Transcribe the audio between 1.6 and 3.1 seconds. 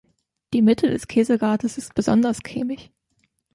ist besonders cremig.